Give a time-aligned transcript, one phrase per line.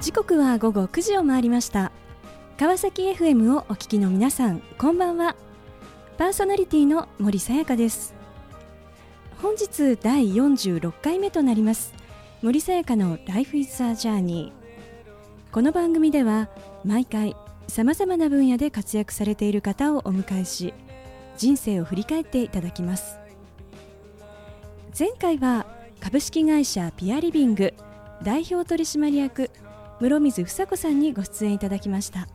[0.00, 1.90] 時刻は午後9時を回りました。
[2.56, 5.34] 川崎 FM をお聞きの皆さんこんばんは。
[6.16, 8.14] パーソナリティの森さやかです。
[9.42, 11.92] 本日第46回目となります。
[12.42, 14.52] 森さやかの Life is a Journey
[15.50, 16.48] この番組では
[16.84, 17.34] 毎回
[17.66, 20.72] さまざまな分野で活躍されている方をお迎えし
[21.36, 23.18] 人生を振り返っていただきます。
[24.96, 25.66] 前回は
[25.98, 27.74] 株式会社ピアリビング
[28.22, 29.50] 代表取締役
[30.00, 32.28] 室水房子さんにご出演いただきました。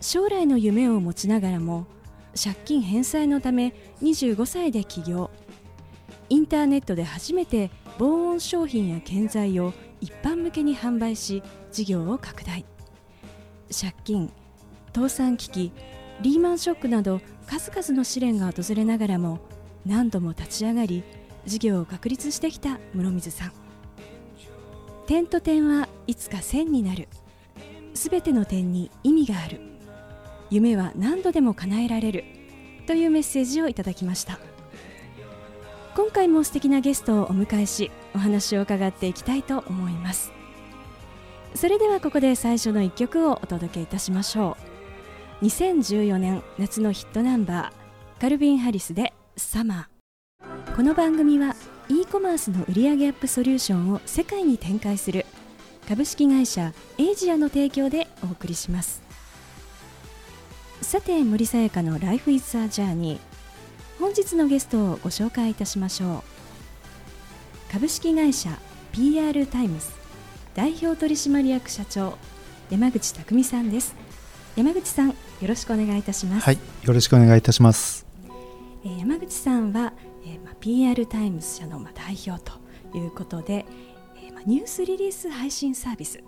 [0.00, 1.86] 将来の夢を持ちながらも
[2.42, 5.30] 借金返済のため25歳で起業。
[6.28, 12.64] インターネットで初めて防音商品や建材を一般向けに販売し事業を拡大。
[13.70, 14.32] 借金
[14.94, 15.72] 倒産危機
[16.22, 19.40] リーマンショックなど数々の試練が訪れながらも
[19.86, 21.02] 何度も立ち上がり
[21.46, 23.52] 事業を確立してきた室水さん。
[25.06, 27.06] 点と点はいつか線になる。
[27.94, 29.60] すべての点に意味がある。
[30.50, 32.24] 夢は何度でも叶えられる。
[32.88, 34.40] というメッセージをいただきました。
[35.94, 40.32] 今回も素敵なゲストをお迎えしお話を伺っていきたいと思います。
[41.54, 44.56] それではここで最初の一曲をお届けいたしましょ
[45.40, 45.44] う。
[45.44, 51.54] 2014年夏のヒットナンバーカルビン・ハリスで「サマー」この番組は
[51.88, 55.24] e コマースの売上アップソリューションを世界に展開する
[55.90, 59.02] 株式会社エイジアの提供でお送りします。
[60.82, 63.18] さて森さやかの Life is a Journey
[63.98, 66.22] 本日のゲストをご紹介いたしましょ
[67.68, 67.72] う。
[67.72, 68.50] 株式会社
[68.92, 69.88] PR TIMES。
[70.54, 72.16] 代表取締役社長
[72.70, 73.96] 山口拓己さんです。
[74.54, 76.44] 山口さんよろしくお願いいたします。
[76.44, 78.06] はいよろしくお願いいたします、
[78.84, 79.92] えー、山口さんは、
[80.60, 82.60] PR タイムズ社の、ま、代表と
[82.96, 83.66] いうことで、
[84.46, 86.22] ニュースリリース配信サービス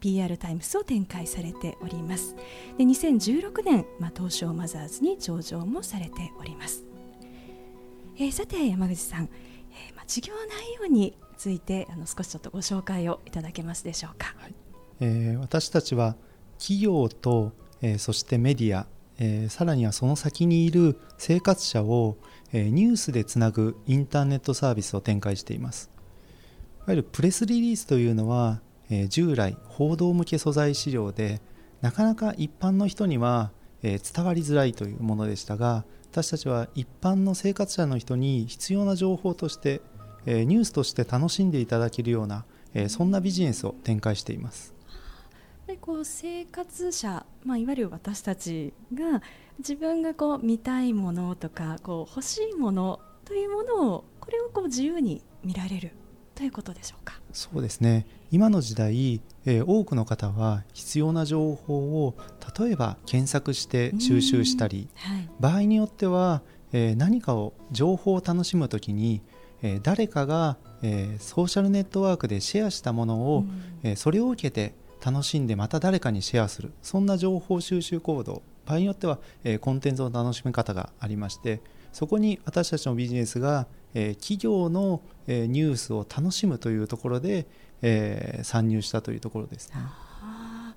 [0.00, 2.34] PR タイムズを展開されております。
[2.76, 6.84] で2016年、まあ、東証マザーズに上場もされております、
[8.16, 14.54] えー、さて山口さん、えーまあ、事業内容についてあの少しちょっとご紹介をいただけますでしょうか、はい、
[15.00, 16.16] えー、私たちは
[16.58, 18.86] 企業と、えー、そしてメディア、
[19.18, 22.18] えー、さらにはその先にいる生活者を、
[22.52, 25.90] えー、ニュースでつなぐインターネットサービスを展開しています。
[26.88, 28.60] わゆるプレスリリースというのは
[28.90, 31.40] えー、従来報道向け素材資料で
[31.80, 39.82] なかなか一般の人には、えー、伝わりづらいというものでしたが私たちは一般の生活者の人に必要な情報として、
[40.26, 42.44] えー、ニュースとして楽しんでいただけるような、
[42.74, 44.74] えー、そんなビジネスを展開しています。
[45.66, 49.20] でこう生活者、まあ、いわゆる私たちが
[49.58, 55.92] 自分がこう見たいものとかこう欲しいものというものをこれをこう自由に見られる
[56.38, 57.14] ということでしょうか。
[57.32, 58.06] そうですね。
[58.30, 62.14] 今の時代、えー、多くの方は必要な情報を
[62.56, 69.20] 例えば検索して収集したり、はい、場合によっては、えー、何かを情報を楽しむときに、
[69.62, 73.44] えー、誰かが、えー、ソーシャルネットワークでシェアしたものを、
[73.82, 76.70] えー、それを受けて楽しんでまた誰かにシェアする。
[76.82, 78.42] そんな情報収集行動。
[78.64, 81.62] 場合によっては、えー、コンテンツの楽しみ方がありまして
[81.92, 87.46] そこに私たちのビジネスがえ企業の、えニュースを楽しむというところで、
[87.82, 89.76] え参入したというところですね。
[89.76, 90.74] ま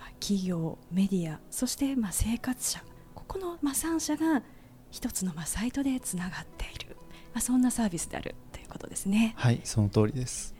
[0.00, 2.82] あ、企業メディアそしてまあ生活者
[3.14, 4.42] ここのまあ3社が
[4.90, 6.96] 一つのまあサイトでつながっている、
[7.34, 9.34] まあ、そんなサービスであるということですね。
[9.36, 10.53] はいその通りです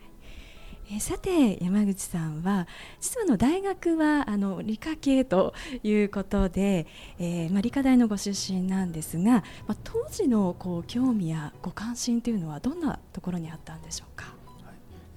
[0.91, 2.67] えさて山口さんは
[3.01, 6.85] 実はの大学はあの理科系ということで、
[7.17, 14.33] えー、まあ、理科大のご出身なんですが、まあ、当時のこう興味やご関心というのはどんなところにあったんでしょうか？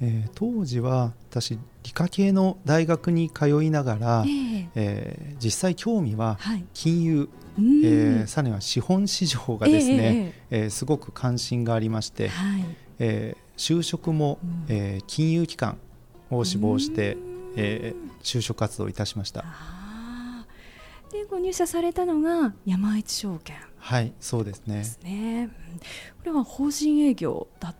[0.00, 6.38] えー、当時は私理科系の大学に通いながら、えー、えー、実際興味は
[6.72, 7.28] 金融、はい、
[7.84, 12.64] えー、さらには資本市場がですね、えー、えー、すごく関心がありまして、はい、
[13.00, 15.76] えー就職も、うん、えー、金融機関
[16.30, 17.18] を志望して、
[17.56, 19.44] えー、就職活動いたしました。
[21.12, 23.56] でご入社されたのが山一証券。
[23.78, 24.76] はいそうですね。
[24.76, 25.48] ですね、
[26.18, 27.76] これは法人営業だっ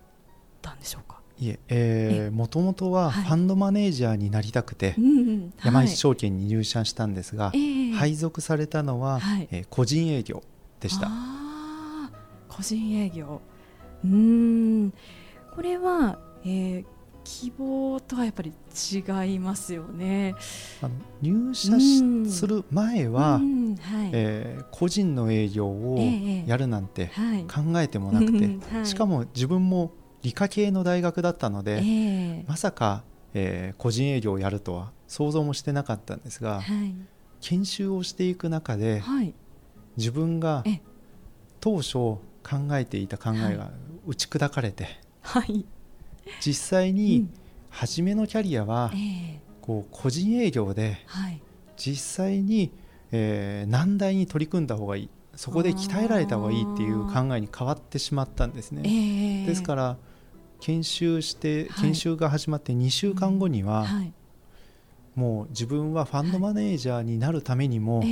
[0.61, 1.21] たんでしょうか？
[1.39, 5.53] いええー、もともとはファンドマネージャーになりたくて、はい。
[5.65, 10.43] 山一証券に入社したんですが、はい、配属されたのは、はい、えー、個人営業
[10.81, 11.09] でした。
[12.49, 13.41] 個人営業。
[14.05, 14.93] うん
[15.59, 16.85] これは、えー、
[17.25, 20.37] 希望とはやっぱり違いますよね。
[20.81, 25.99] あの入社し、する前は、うんはい、えー、個人の営業を
[26.47, 27.11] やるなんて
[27.53, 29.91] 考えてもなくて、はい、しかも自分も
[30.23, 33.03] 理科系の大学だったので、えー、まさか、
[33.35, 36.95] えー、個人営業をやるとは想像もしてなかったんですが、はい、
[37.41, 39.35] 研修をしていく中で、はい、
[39.97, 40.63] 自分が
[41.59, 42.21] 当初考
[42.75, 43.73] えていた考えが
[44.07, 45.65] 打ち砕かれて、はい、
[46.41, 47.29] 実際に
[47.69, 48.91] 初めのキャリアは、
[49.61, 50.99] こう個人営業で
[51.77, 52.73] 実際に、
[53.13, 55.09] えー、難題に取り組んだ方がいい。
[55.37, 58.83] そこで鍛えられた方がいいっていう考えに変わってしまったんですね。
[58.85, 59.97] えー、ですから
[60.61, 64.13] 研修して研修が始まって2週間後には、はい、
[65.15, 68.03] もう自分はファンドマネージャーになるためにも、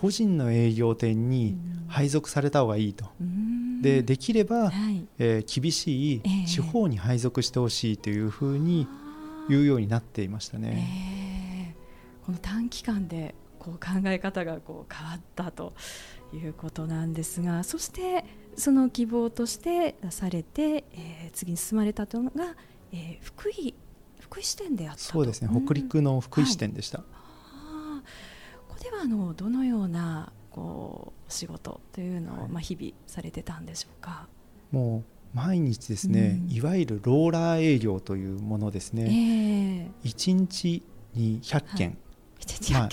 [0.00, 1.56] 個人の営業店に
[1.88, 3.06] 配属された方がいいと。
[3.82, 8.86] でできれば、はい、えー、厳しい地方に配属してほしいというふうに
[9.48, 11.74] 言うようになっていましたね。
[11.74, 15.72] えー、この短期間でこう考え方がこう変わったと
[16.32, 18.24] いうことなんですがそして
[18.56, 22.54] その希望として出されて、えー、次に進まれたというのが、
[22.92, 23.74] えー、福井
[24.20, 27.02] 福井支店であったそうですね、北陸の福井支店でした。
[28.82, 34.28] ではあのどのようなこう仕事というのを、はい、まあ日々されてたんでしょうか？
[34.70, 39.90] もう毎日ですね、うん、いわゆるローラー営業というものですね。
[40.02, 40.82] えー、1日
[41.14, 42.88] に100件、はい、まあ、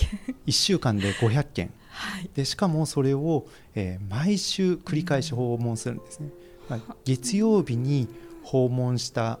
[0.46, 1.72] 1週間で500件。
[1.88, 6.28] はい、でしかもそれを、えー、毎週繰り返し訪問するんですね。
[6.68, 8.08] まあ、月曜日に
[8.42, 9.40] 訪問した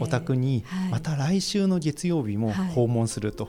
[0.00, 3.48] お宅に、また来週の月曜日も訪問すると、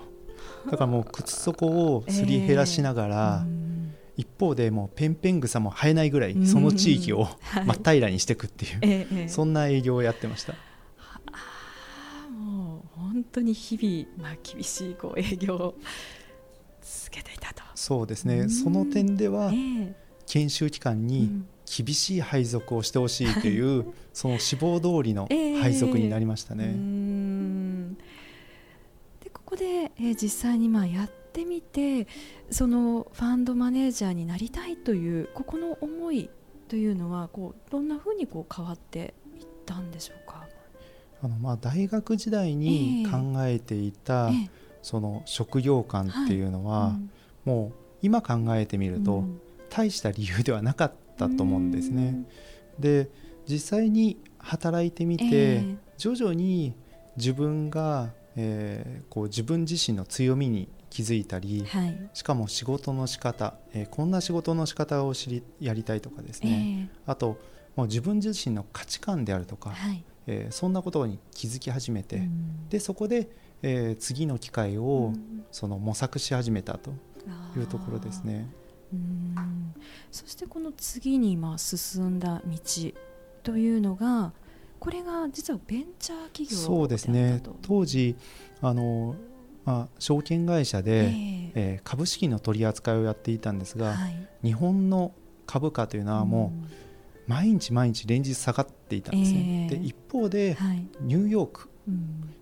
[0.70, 3.46] だからもう靴底をすり減らしながら、
[4.18, 7.28] 一方でもうペンペン草も生えないぐらいその地域を
[7.66, 10.54] 真っ平らにしていくっていう、そんな営業をやってました。
[12.32, 15.76] もう本当に日々、まあ、厳しいこう営業を
[16.82, 17.64] 続けていたと。
[17.76, 18.50] そうですね。
[18.50, 19.52] その点では、
[20.26, 25.28] 研修期間に厳しい配属をしてほしいという、 その志望通りの
[25.62, 26.76] 配属になりましたね。
[30.00, 32.08] えー、実際にまあやってみて
[32.50, 36.30] そのファンドマネージャーになりたいというここの思い
[36.68, 40.48] というのはこうどんなふうにこう変わっていったんでしょうか？
[41.24, 44.30] あのまあ大学時代に考えていた、
[44.82, 46.96] その職業観っていうのは、
[47.44, 49.24] もう今考えてみると、
[49.70, 52.28] 大した理由ではなかったと思うんですね。
[52.78, 53.10] で
[53.48, 56.76] 実際に働いてみて、えー、徐々に
[57.16, 67.38] 自分が、えー、こう自分自身の強みに気づいたり、はい、しかも仕事の仕方、えー、こんな仕事の仕方を知りやりたいとかですね、えー、あと
[67.76, 73.30] もう自分自身の価値観であるとか、はい、えー、そんなことに気づき始めて、うん、でそこで
[73.62, 75.14] えー、次の機会を
[75.52, 76.92] その模索し始めたと
[77.56, 78.50] いうところですね。
[78.94, 79.74] うん。
[80.12, 82.60] そしてこの次にまあ進んだ道
[83.44, 84.34] というのが
[84.80, 87.42] これが実はベンチャー企業そうですね。
[87.62, 88.16] 当時
[88.62, 89.16] あの、
[89.66, 95.14] まあ、証券会社で、えー、えー、株式の取り扱いをやっていたんですが、はい、日本の
[95.46, 96.54] 株価というのはも
[97.28, 99.70] う、毎日毎日連日下がっていたんですね。
[99.72, 101.70] えー、で一方で、はい、ニューヨーク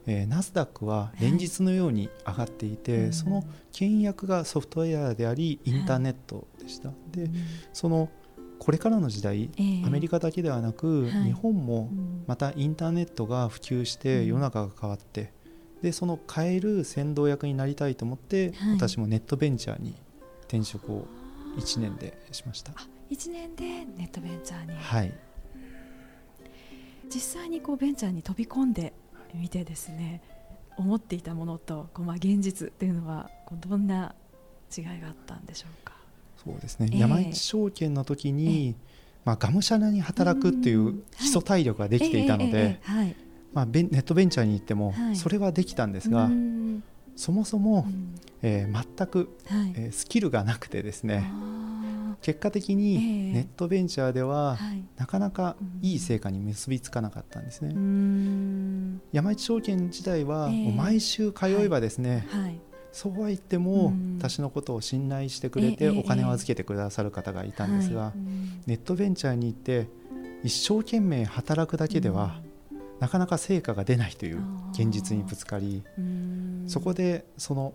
[0.08, 6.90] えー、ナスダックは連日のように上がっていて、はい、その倹約がソフトウェアでありインターネットでした。
[6.90, 7.30] はい、で
[7.72, 8.10] その
[8.60, 11.92] これからの時代、えー、アメリカだけではなく、はい、日本も
[12.28, 15.32] またインターネットが普及して世の中が変わって、
[15.82, 19.96] でその変える先導役になりたいと思って、私もネットベンチャーに
[20.44, 21.06] 転職を
[21.58, 22.74] 1年でしました。
[23.12, 23.64] 1年で
[23.98, 24.78] ネットベンチャーに。
[24.78, 25.14] はい。
[27.14, 28.94] 実際にこうベンチャーに飛び込んで
[29.34, 30.22] 見てですね
[30.78, 34.16] 思っていたものとこう、まあ、現実っていうのはこうどんな
[34.76, 35.85] 違いがあったんでしょうか？
[36.46, 38.76] そうですね、えー、山一証券の時に、えー、
[39.26, 42.80] まあ、がむしゃらに働くっていう基礎体力ができていたので、
[43.54, 46.32] まあ、ネットベンチャーに行ってもそれはできたんですが、はい、
[47.16, 47.88] そもそも、
[48.42, 51.32] えー、全く、はい、えー、スキルがなくてですね
[52.22, 54.58] 結果的にネットベンチャーでは、
[54.98, 59.00] なかなかいい成果に結びつかなかったんですね。
[59.12, 62.28] 山一証券自体は、毎週通えばですね、
[62.96, 68.14] そうは言っても私のことを信頼してくれてお金を預けてくださる方がいたんですが、
[68.68, 69.90] ネットベンチャーに行って
[70.46, 72.40] 一生懸命働くだけでは、
[73.02, 75.84] なかなか成果が出ないという現実にぶつかり
[76.68, 77.74] そこでその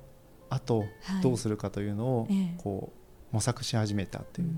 [0.49, 0.87] 後
[1.23, 2.91] どうするかというのをこ
[3.31, 4.49] う模索し始めたっていう。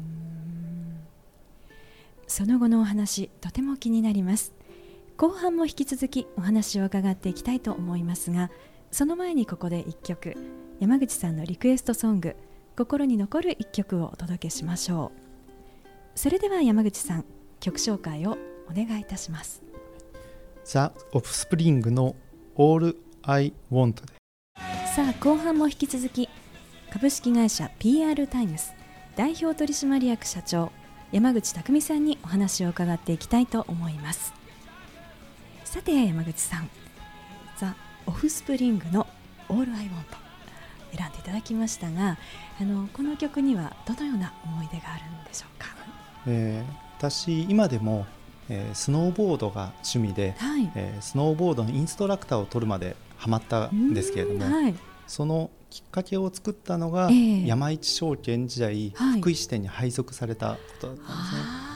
[2.29, 4.53] その後のお話とても気になります。
[5.17, 8.51] 後半も引き続きお話を伺っていきたいと思いますが
[8.93, 10.37] その前にここで1曲。
[10.79, 12.37] 山口さんのリクエストソング。
[12.77, 16.19] 心に残る1曲をお届けしましょう。
[16.19, 17.25] それでは山口さん
[17.59, 18.37] 曲紹介を
[18.71, 19.63] お願いいたします。
[20.65, 22.15] The Offspring の
[22.59, 24.13] All I Want で。
[24.95, 26.29] さあ後半も引き続き
[26.93, 28.73] 株式会社 PR タイムズ
[29.17, 30.71] 代表取締役社長
[31.13, 34.35] 山口拓己さんにお話を伺っていきたいと思います。
[35.65, 36.69] さて山口さん。
[36.69, 36.82] The
[38.07, 39.07] Offspring の
[39.49, 40.23] All I Want
[40.97, 42.19] 選んでいただきましたが
[42.61, 45.69] あのこの曲にはどのような思い出があるんでしょうか、
[46.27, 48.07] えー、私今でも、
[48.49, 54.75] えー、スノーボードが趣味で、はい、えー、スノーボードのインストラクターを取るまでハマったんですけれども、はい、
[55.07, 61.73] そのきっかけを作ったのが、えー、山一証券時代、はい、福井支店に配属されたことだったんですね。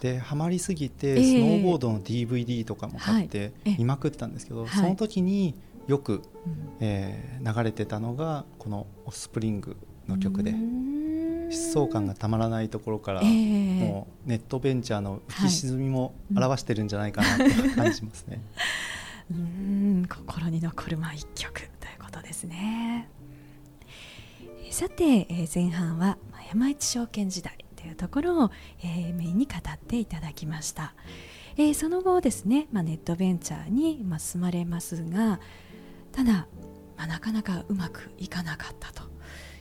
[0.00, 5.54] でハマりすぎて、スノーボードの DVD とかも買って見まくったんですけど、その時に
[5.90, 6.22] よく、うん、
[6.78, 17.44] えー、流れてたのがこの「オスプリング」の曲で疾走感がたまらないところから、えー、もうネットベンチャーの浮き沈みも表してるんじゃないかなと
[17.74, 18.40] 感じますね。
[19.32, 21.68] うん心に残るまあ一曲とい
[22.00, 23.08] うことですね。
[24.70, 26.18] さて、えー、前半は
[26.48, 30.94] 山一証券時代というところを、えー、メインに語っていただきました。
[31.56, 35.40] えー、その後ですね、まあ、ネットベンチャーに、まあ、進まれますが
[36.12, 36.46] ただ、
[36.96, 39.04] まあ、なかなかうまくいかなかったと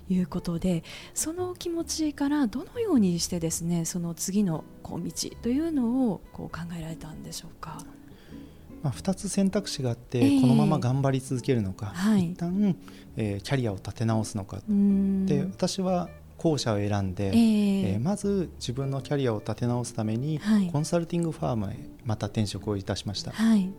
[0.10, 7.78] いうことでその気持ちからどのようにしてですねその次のこう道というのをこう考えられたんでしょうか？
[8.82, 12.78] まあ、2つ選択肢があって、えー、このまま頑張り続けるのか、はい、一旦、
[13.18, 21.76] えー、キャリアを立て直すのかで私は後者を選んで、えー、えー、まず自分のキャリアを立て直すために、はい、コンサルティングファームへ
[22.06, 23.32] また転職をいたしました。
[23.32, 23.70] はい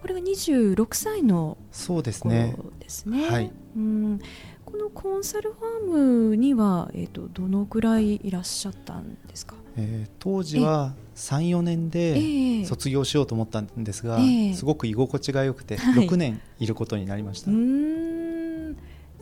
[0.00, 2.56] これが26歳のそうですね。
[2.78, 3.28] ですね。
[3.28, 3.52] はい。
[3.76, 4.20] うん
[4.64, 17.50] このコンサルファームには、えーと、どのくらいいらっしゃったんですか、えー、当時は34年で卒業しようと思ったんですが、えー、すごく居心地が良くて6年いることになりました。
[17.50, 18.17] うん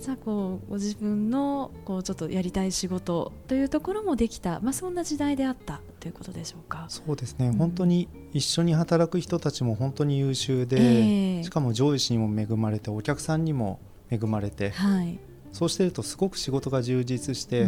[0.07, 5.81] さあこうご自分のこうちょっとやりたい仕事というところもできた、まあ、そんな時代であった。
[5.99, 6.85] ということでしょうか。
[6.89, 15.19] そうですね、うん、本当に一緒に働く人たちも本当に優秀で、えー、しかも上司にも恵まれてお客さんにも恵まれて、はい、
[15.51, 17.67] そうしてるとすごく仕事が充実して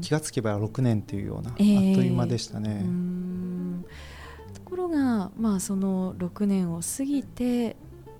[0.00, 2.84] 気がつけば6年というような、あっという間でしたね。
[4.54, 7.74] ところが、まあ、その6年を過ぎて、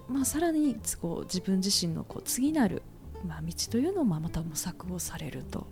[0.08, 2.82] まあ、さらにこう自分自身のこう次なる、
[3.26, 5.66] まあ、道というのをまた模索をされると。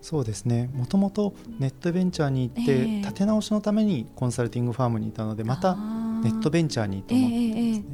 [0.00, 0.70] そうですね。
[0.74, 7.84] もともとネットベンチャーに行って、立て直しのためにコンサルティングファームにいたのでまたネットベンチャーにと思ってですね。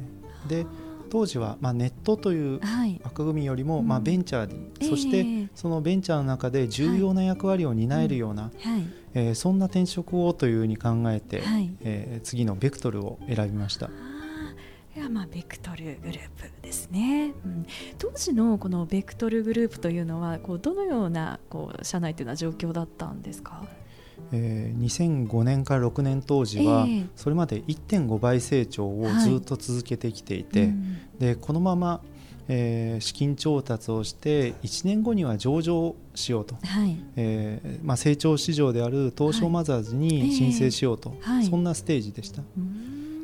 [0.47, 0.65] で
[1.09, 2.59] 当時はまあネットという
[3.03, 8.51] 枠組みよりもまあベンチャーに、うん、そしてそのベンチャーの中で重要な役割を担えるような、はい。
[9.13, 13.89] えー、そんな転職をというふうに考えて、はい、えー、次のベクトルを選びました。
[14.95, 17.65] いやまあベクトルグループですね、うん、
[17.97, 23.63] 当時のこのベクトルグループというのはこうどのようなこう社内というのは状況だったんですか？
[24.31, 24.83] えー、
[25.27, 32.01] 2005年から6年当時は、それまで1.5倍成長をずっと続けてきていて、はいうん、でこのまま、
[32.47, 36.97] えー、資金調達をして1年後には上場しようと、はい。
[37.17, 42.41] えーまあ、成長市場である東証マザーズに申請しようと、はい、そんなステージでした。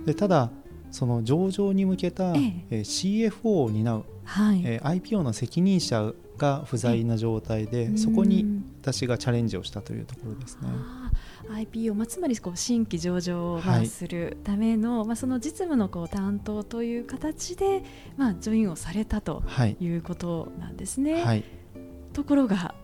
[0.05, 0.51] でただ
[0.91, 2.81] その上場に向けた、ええ。
[2.81, 4.61] ー、CFO を担う、はい。
[4.65, 10.69] えー、IPO の責任者が不在な状態でそこに私がチャレンジをしたというところですね。
[11.49, 17.83] IPO、まあ、つまりこう新規上場をするための、はい、まあ、その実務のこう担当という形で、
[18.17, 19.43] まあ、ジョインをされたと
[19.79, 21.23] いうことなんですね。
[21.23, 21.43] はい、
[22.13, 22.75] ところが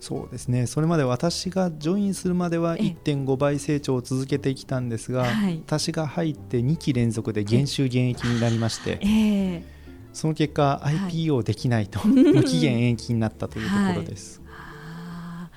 [0.00, 0.66] そうですね。
[0.66, 8.98] それまで私がジョインするまでは1.5倍成長を続けてきたんですが、はい、私が入って2期連続で減収減益になりまして。
[9.02, 9.80] えー
[10.12, 10.96] その結果、はい、
[11.28, 14.42] IPO できないと 無期限延期になったというところです。
[14.44, 15.48] は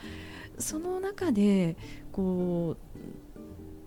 [0.60, 1.76] い、その中で
[2.12, 2.78] こ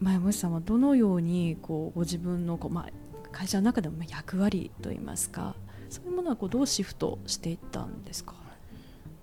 [0.00, 5.54] う前もさんはどのようにこうご自分のこう、まあ、会社の中でも役割といいますか
[5.88, 8.34] そういうものはこうどうシフトしていったんですか？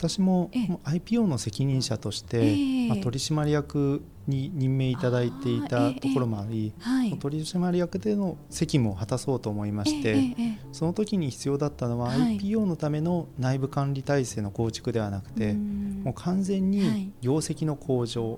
[0.04, 0.52] 私も
[0.84, 10.36] IPO の責任者として、まあ、取締役に任命いただいていたところもあり、はい、取締役での責務を果たそうと思いまして、
[10.74, 18.38] その時に必要だったのは、はい、IPO のための内部管理体制の構築ではなくてもう完全に業績の向上、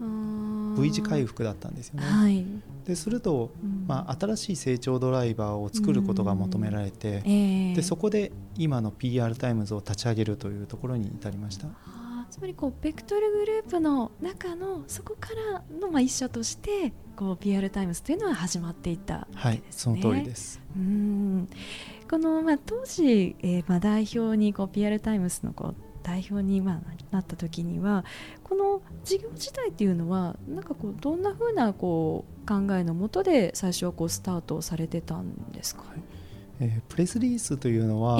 [0.78, 2.46] V 字回復だったんですよね。
[2.86, 3.51] はい、ですると、
[3.88, 7.22] まあ、新しい成長ドライバーを作ることが求められて、
[7.75, 11.68] でそこで今の PR タイムズを立ち上げるというところに至りました。
[12.30, 19.42] つまりこうベクトルグループの中のそこからのまあ一社としてこう PR タイムズというのは始まっていたわけですね。
[19.42, 20.60] はい、その通りです。
[20.75, 21.48] うん
[22.10, 25.75] このまあ当時、えー、まあ代表にこう PR タイムズのこう
[26.06, 28.06] 代表にまあなった時には
[28.44, 36.02] この事業自体っていうのはなんかこうどんなふうなこう考えのもとで最初はこうスタートされてたんですか、はい。
[36.60, 38.20] えー、プレスリリースというのは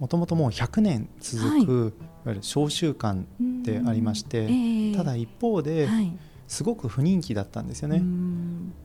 [0.00, 1.92] もともともう100年続く、はい、いわ
[2.28, 3.24] ゆる商習慣
[3.62, 6.16] でありまして、えー、ただ一方で、はい、
[6.48, 8.02] すごく不人気だったんですよね。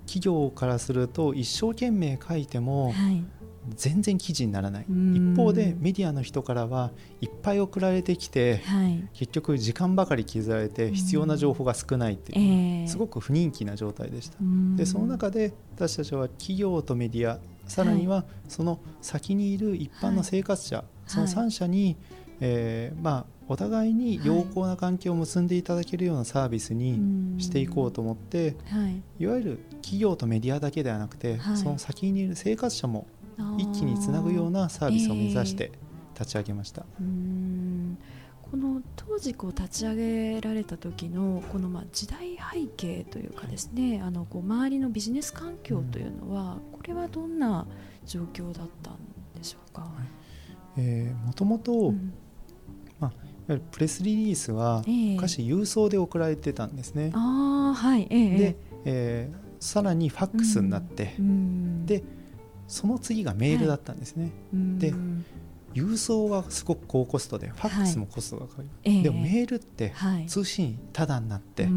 [0.05, 3.23] 企業からすると一生懸命書いても、はい
[3.75, 4.85] 全然記事にならない。
[4.87, 14.37] 一方でメディアの人からはいっぱい送られてきて、はい、結局時間ばかり削られて必要な情報が少ないっていう、えー、すごく不人気な状態でした。
[14.75, 21.97] でその中で私たちは企業とメディアさらにはその先にいる一般の生活者、はい、その3者に、
[22.39, 33.07] えー、まあお互いに良好な関係を結んでいただけるようなサービスにしていこうと思って、はい、いわゆる企業とメディアだけではなくて、はい、その先にいる生活者も
[33.57, 35.71] 一気につなぐようなサービスを目指して
[36.13, 36.85] 立ち上げました。
[36.99, 37.95] えー、
[38.49, 47.67] この当時こう立ち上げられた時のこのまあ時代背景というかですね、はい、あのこう周りのビジネス環境というのは、これはどんな
[48.05, 48.95] 状況だったん
[49.37, 49.81] でしょうか？
[49.81, 49.91] はい、
[50.77, 51.93] えー、もともと、
[52.99, 53.11] まあ、いわ
[53.49, 57.07] ゆるプレスリリースは昔郵送で送られてたんですね。
[57.07, 62.03] えー、あはい、えー、で、えー、さらにファックスになって、うん、で
[62.67, 64.31] その次がメールだったんですね。
[64.53, 64.93] はい、で
[65.73, 69.93] 郵送はすごく高コストでファックスもコストがかかる、はい、でもメールって
[70.27, 71.71] 通信ただになって、はい、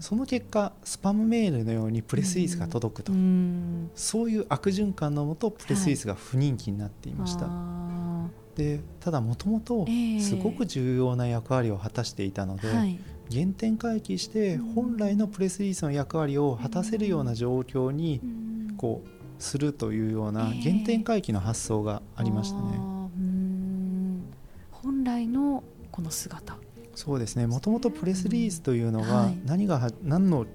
[0.00, 3.12] その結果スパムメールのようにプレスリースが届くと。
[3.96, 9.86] そういう悪循環のもとプレスリースが不人気になっていました、はい、でただもともと
[10.20, 12.68] すごく重要な役割を果たしていたので、
[13.32, 18.20] 原点回帰して本来のプレスリリースの役割を果たせるような状況に
[18.76, 22.64] こうするというような原点回帰の発想がありましたね。
[22.72, 24.20] えー、
[24.70, 26.56] 本来のこの姿。
[26.94, 27.46] そうですね。
[27.46, 30.46] もともとプレスリリースというのが何がは、何の、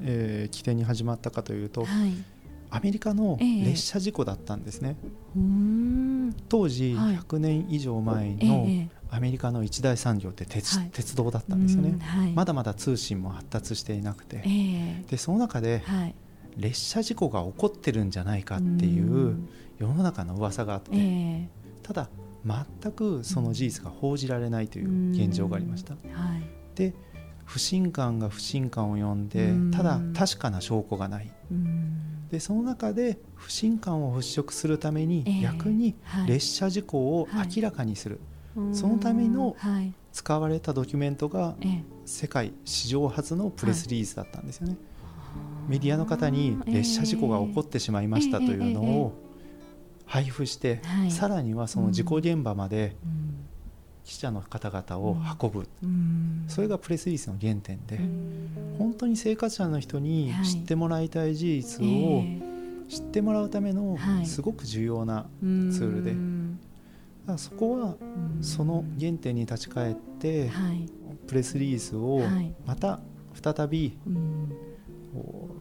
[0.00, 2.12] えー、起点に始まったかというと、はい、
[2.70, 4.96] アメリカの列車事故だったんですね。
[5.36, 8.66] えー、当時100年以上前の
[9.10, 15.82] アメリカの一大産業って鉄はい、鉄道だったんですよね、はい、まだまだ通信も発達していなくて、えー、でその中で、
[16.56, 19.36] 列車事故が起こってるんじゃないかっていう
[19.78, 21.48] 世の中の噂があって、えー、
[21.82, 22.08] ただ
[22.82, 25.94] 全くその事実が報じられないという現状がありました。
[25.94, 25.98] は
[26.36, 26.42] い、
[26.74, 26.94] で
[27.44, 31.30] 不信感が不信感を呼んでただ確かな証拠がない。
[32.30, 35.94] でその中で不信感を払拭するために逆に
[36.26, 38.20] 列車事故を明らかにする、
[38.56, 39.56] はいはい、そのための
[40.12, 41.54] 使われたドキュメントが
[42.04, 44.76] 世界史上初のプレスリリースだったんですよね。
[45.68, 49.12] メディアの方に列車事故が起こってしまいましたというのを
[50.04, 52.96] 配布して、さらにはその事故現場まで
[54.04, 55.68] 記者の方々を運ぶ、
[56.48, 57.98] それがプレスリリースの原点で、
[58.78, 62.22] 本当に生活者の人に知ってもらいたい事実を
[62.88, 66.12] 知ってもらうためのすごく重要なツールで。
[66.12, 67.96] だからそこは
[68.40, 70.52] その原点に立ち返って、
[71.26, 72.20] プレスリリースを
[72.64, 73.00] また
[73.34, 73.98] 再び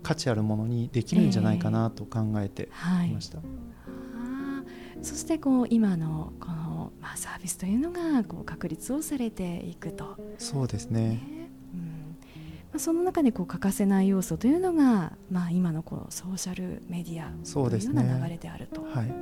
[0.04, 2.70] 価値あるものにできるんじゃないかなと考えて
[3.08, 3.12] い。
[3.14, 3.40] ました。
[3.40, 3.46] えー。
[3.46, 4.64] は
[5.02, 10.18] い、そしてこう今のこの、まあ、サービスというのがこう確立をされていくと。
[10.38, 11.22] そうですね、
[11.74, 11.82] うん。
[11.82, 18.82] まあ、その中でこう欠かせない要素というのが、まあ、今のこのソーシャルメディアというような流れであると。
[18.82, 19.14] ね、はい、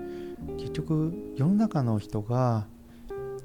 [0.57, 2.67] 結局世の中の人が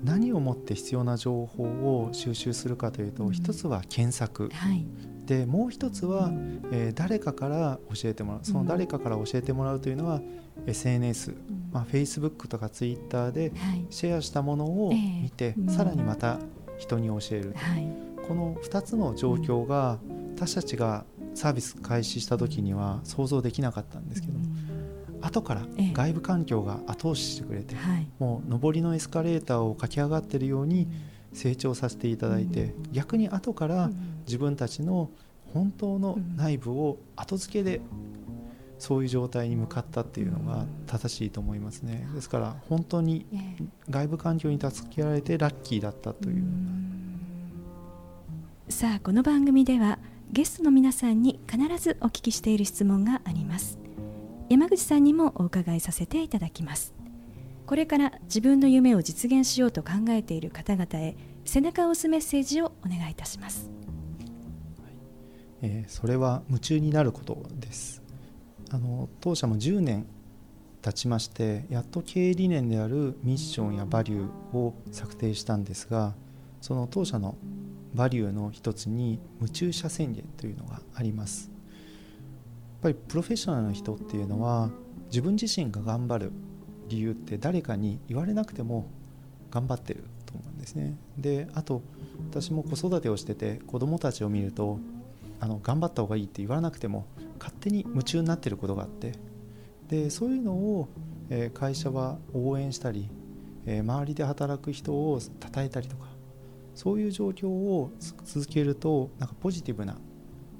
[0.02, 4.86] 何をもって必要な情報を収集するかというと、うん、一つは検索、はい、
[5.28, 6.30] でもう一つは、
[6.72, 8.40] えー、誰かから教えてもらう。
[8.44, 10.22] その誰かから教えてもらうというのは、
[10.66, 11.34] SNS、
[11.70, 13.52] まあ、Facebook とか Twitter で
[13.90, 16.38] シェアしたものを見て、はい、さらにまた
[16.78, 17.86] 人に教える、はい、
[18.26, 19.98] この2つの状況が
[20.34, 24.38] 私たちがサービス開始した時には想像できなかったんですけど、
[25.20, 27.76] 後から外部環境が後押ししてくれて、
[28.18, 30.88] もう上りのエスカレーターを駆け上がっているように、
[31.38, 33.90] 成長させていただいて、逆に後から
[34.26, 35.10] 自分たちの
[35.54, 37.80] 本当の内部を後付けで
[38.78, 42.08] そういう状態に向かったっていうのが正しいと思いますね。
[42.14, 43.24] ですから本当に
[43.88, 46.44] 外部環境に助けられてラッキーだったという。
[48.68, 49.98] さあこの番組では
[50.30, 53.78] ゲストの皆さんに必ずお聞きしている質問があります。
[54.48, 56.94] 山口さんにもお伺いさせていただきます
[57.68, 63.68] これから自分の夢を実現しようと考えている方々へ背中を押すメッセージをお願いいたします、
[65.60, 68.02] えー、それは夢中になることです。
[68.70, 70.06] あの当社も10年
[70.80, 76.14] 経ちましてやっと経営理念であるミッションやバリューを策定したんですが
[76.62, 77.36] その当社の
[77.92, 81.50] バリューの一つに夢中者宣言というのがあります。
[81.50, 84.70] やっぱりプロフェッショナルの人っていうのは
[85.10, 86.32] 自分自身が頑張る
[86.88, 88.86] 理由って誰かに言われなくても
[89.50, 90.96] 頑張ってると思うんですね。
[91.16, 91.82] であと
[92.30, 94.78] 私も子育てをしてて子供たちを見ると
[95.40, 97.06] あの頑張った方がいいって言わなくても
[97.38, 99.12] 勝手に夢中になってることがあって。
[99.88, 100.88] でそういうのを、
[101.30, 103.08] え会社は応援したり、
[103.64, 106.08] え周りで働く人を称えたりとか
[106.74, 107.90] そういう状況を
[108.24, 109.96] 続けるとなんかポジティブな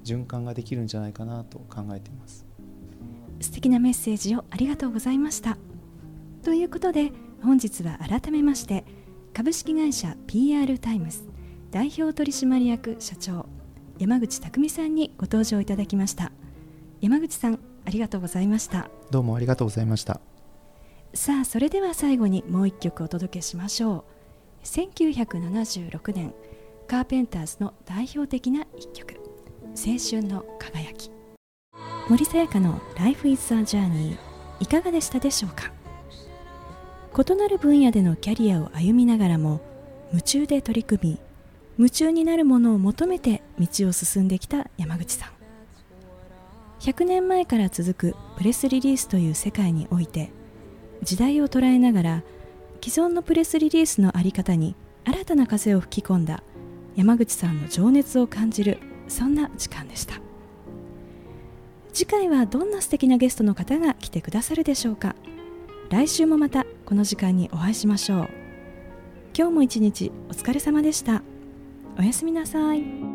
[0.03, 2.45] 循環ができるんじゃないかなと考えています。
[3.39, 5.57] 素敵なメッセージをありがとうございました。
[6.49, 7.11] ということで
[7.43, 8.83] 本日は改めまして
[9.35, 11.29] 株式会社 PR タイムズ
[11.69, 13.45] 代表取締役社長
[13.99, 16.31] 山口拓己さんにご登場いただきました。
[17.01, 18.89] 山口さんありがとうございました。
[19.11, 20.21] どうもありがとうございました。
[21.13, 24.05] さあそれでは最後にもう一曲お届けしましょ
[24.63, 24.65] う。
[24.65, 26.33] 1976年
[26.87, 29.19] カーペンターズの代表的な一曲
[29.77, 31.11] 「青春の輝き」
[32.09, 34.17] 森さやかの「Life is a Journey」
[34.59, 35.77] いかがでしたでしょうか？
[37.17, 39.61] 異なる分野でのキャリアを歩みながらも
[40.11, 41.19] 夢中で取り組み
[41.77, 45.29] 夢中になるものを求めて道を進んできた山口さん。
[46.81, 50.31] 100年前から続くプレスリリースという世界において
[51.03, 52.23] 時代を捉えながら
[52.81, 56.41] 既存のプレスリリースの在り方に新たな風を吹き込んだ
[56.95, 60.21] 山口さんの情熱を感じるそんな時間でした。
[61.91, 65.15] 次回はどんな素敵なゲストの方が来てくださるでしょうか。
[65.89, 68.29] 来週もまたこの時間にお会いしましょう
[69.37, 71.21] 今日も一日お疲れ様でした
[71.99, 73.09] おやすみなさい。